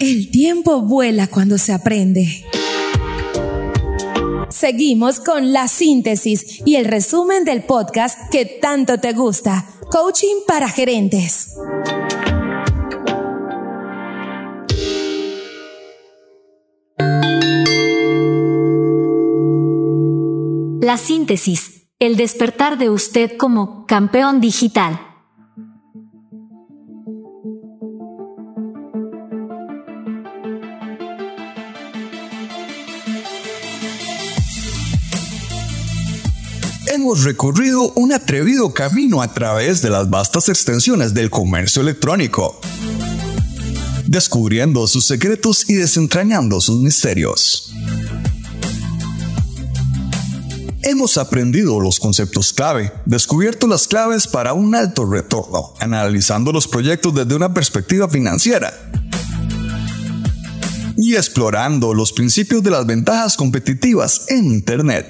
El 0.00 0.30
tiempo 0.30 0.80
vuela 0.80 1.28
cuando 1.28 1.58
se 1.58 1.72
aprende. 1.72 2.44
Seguimos 4.48 5.20
con 5.20 5.52
la 5.52 5.68
síntesis 5.68 6.62
y 6.64 6.76
el 6.76 6.86
resumen 6.86 7.44
del 7.44 7.62
podcast 7.62 8.18
que 8.30 8.46
tanto 8.46 8.98
te 8.98 9.12
gusta, 9.12 9.66
Coaching 9.90 10.44
para 10.46 10.68
Gerentes. 10.68 11.54
La 20.82 20.98
síntesis, 20.98 21.86
el 22.00 22.16
despertar 22.16 22.76
de 22.76 22.90
usted 22.90 23.36
como 23.36 23.86
campeón 23.86 24.40
digital. 24.40 25.00
Hemos 36.88 37.22
recorrido 37.22 37.92
un 37.94 38.12
atrevido 38.12 38.74
camino 38.74 39.22
a 39.22 39.32
través 39.32 39.82
de 39.82 39.90
las 39.90 40.10
vastas 40.10 40.48
extensiones 40.48 41.14
del 41.14 41.30
comercio 41.30 41.80
electrónico, 41.80 42.58
descubriendo 44.08 44.88
sus 44.88 45.04
secretos 45.04 45.70
y 45.70 45.74
desentrañando 45.74 46.60
sus 46.60 46.80
misterios. 46.80 47.71
Hemos 50.84 51.16
aprendido 51.16 51.78
los 51.78 52.00
conceptos 52.00 52.52
clave, 52.52 52.92
descubierto 53.06 53.68
las 53.68 53.86
claves 53.86 54.26
para 54.26 54.52
un 54.52 54.74
alto 54.74 55.08
retorno, 55.08 55.74
analizando 55.78 56.50
los 56.50 56.66
proyectos 56.66 57.14
desde 57.14 57.36
una 57.36 57.54
perspectiva 57.54 58.08
financiera 58.08 58.74
y 60.96 61.14
explorando 61.14 61.94
los 61.94 62.12
principios 62.12 62.64
de 62.64 62.70
las 62.70 62.84
ventajas 62.84 63.36
competitivas 63.36 64.24
en 64.28 64.46
Internet. 64.46 65.06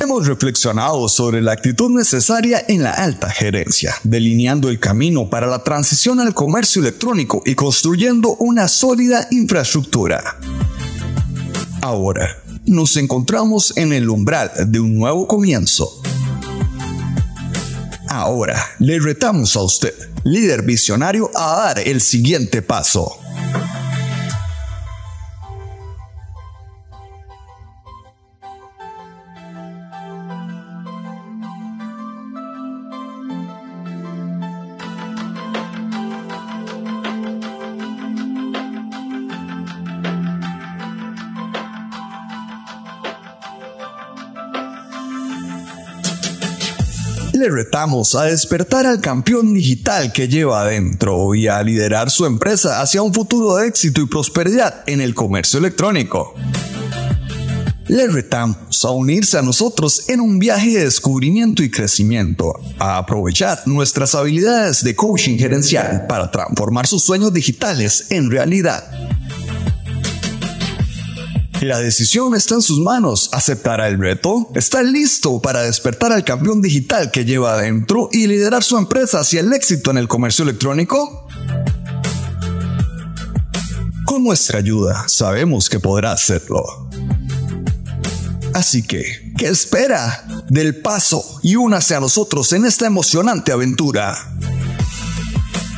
Hemos 0.00 0.26
reflexionado 0.26 1.08
sobre 1.08 1.40
la 1.40 1.52
actitud 1.52 1.90
necesaria 1.90 2.64
en 2.68 2.82
la 2.82 2.90
alta 2.90 3.30
gerencia, 3.30 3.94
delineando 4.02 4.68
el 4.68 4.78
camino 4.78 5.30
para 5.30 5.46
la 5.46 5.62
transición 5.62 6.20
al 6.20 6.34
comercio 6.34 6.82
electrónico 6.82 7.42
y 7.46 7.54
construyendo 7.54 8.36
una 8.40 8.68
sólida 8.68 9.28
infraestructura. 9.30 10.36
Ahora, 11.86 12.42
nos 12.64 12.96
encontramos 12.96 13.76
en 13.76 13.92
el 13.92 14.08
umbral 14.08 14.50
de 14.68 14.80
un 14.80 14.94
nuevo 14.94 15.28
comienzo. 15.28 16.00
Ahora, 18.08 18.58
le 18.78 18.98
retamos 18.98 19.54
a 19.54 19.60
usted, 19.60 19.92
líder 20.24 20.62
visionario, 20.62 21.30
a 21.34 21.56
dar 21.56 21.78
el 21.80 22.00
siguiente 22.00 22.62
paso. 22.62 23.18
Le 47.44 47.50
retamos 47.50 48.14
a 48.14 48.24
despertar 48.24 48.86
al 48.86 49.02
campeón 49.02 49.52
digital 49.52 50.12
que 50.12 50.28
lleva 50.28 50.62
adentro 50.62 51.34
y 51.34 51.46
a 51.46 51.62
liderar 51.62 52.10
su 52.10 52.24
empresa 52.24 52.80
hacia 52.80 53.02
un 53.02 53.12
futuro 53.12 53.56
de 53.56 53.68
éxito 53.68 54.00
y 54.00 54.06
prosperidad 54.06 54.82
en 54.86 55.02
el 55.02 55.14
comercio 55.14 55.58
electrónico. 55.58 56.32
Le 57.86 58.06
retamos 58.06 58.82
a 58.82 58.90
unirse 58.92 59.36
a 59.36 59.42
nosotros 59.42 60.08
en 60.08 60.20
un 60.20 60.38
viaje 60.38 60.70
de 60.70 60.84
descubrimiento 60.84 61.62
y 61.62 61.70
crecimiento, 61.70 62.54
a 62.78 62.96
aprovechar 62.96 63.60
nuestras 63.66 64.14
habilidades 64.14 64.82
de 64.82 64.96
coaching 64.96 65.36
gerencial 65.36 66.06
para 66.06 66.30
transformar 66.30 66.86
sus 66.86 67.02
sueños 67.02 67.34
digitales 67.34 68.06
en 68.08 68.30
realidad. 68.30 68.90
La 71.64 71.78
decisión 71.78 72.34
está 72.34 72.56
en 72.56 72.60
sus 72.60 72.78
manos. 72.80 73.30
¿Aceptará 73.32 73.88
el 73.88 73.98
reto? 73.98 74.50
¿Está 74.54 74.82
listo 74.82 75.40
para 75.40 75.62
despertar 75.62 76.12
al 76.12 76.22
campeón 76.22 76.60
digital 76.60 77.10
que 77.10 77.24
lleva 77.24 77.54
adentro 77.54 78.10
y 78.12 78.26
liderar 78.26 78.62
su 78.62 78.76
empresa 78.76 79.20
hacia 79.20 79.40
el 79.40 79.50
éxito 79.50 79.90
en 79.90 79.96
el 79.96 80.06
comercio 80.06 80.42
electrónico? 80.42 81.26
Con 84.04 84.24
nuestra 84.24 84.58
ayuda 84.58 85.08
sabemos 85.08 85.70
que 85.70 85.80
podrá 85.80 86.12
hacerlo. 86.12 86.66
Así 88.52 88.82
que, 88.82 89.32
¿qué 89.38 89.48
espera? 89.48 90.26
Del 90.50 90.82
paso 90.82 91.40
y 91.42 91.56
únase 91.56 91.94
a 91.94 92.00
nosotros 92.00 92.52
en 92.52 92.66
esta 92.66 92.84
emocionante 92.84 93.52
aventura. 93.52 94.14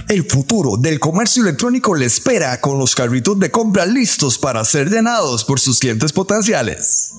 El 0.09 0.25
futuro 0.25 0.77
del 0.77 1.01
comercio 1.01 1.43
electrónico 1.43 1.97
le 1.97 2.07
espera 2.07 2.61
con 2.61 2.79
los 2.79 2.95
carritos 2.95 3.41
de 3.41 3.51
compra 3.51 3.85
listos 3.85 4.39
para 4.39 4.65
ser 4.65 4.89
llenados 4.89 5.45
por 5.45 5.59
sus 5.59 5.81
clientes 5.81 6.13
potenciales. 6.13 7.11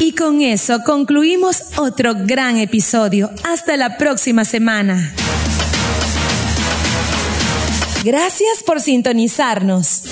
Y 0.00 0.12
con 0.12 0.42
eso 0.42 0.80
concluimos 0.84 1.62
otro 1.78 2.12
gran 2.26 2.58
episodio. 2.58 3.30
Hasta 3.44 3.78
la 3.78 3.96
próxima 3.96 4.44
semana. 4.44 5.14
Gracias 8.04 8.62
por 8.66 8.82
sintonizarnos. 8.82 10.02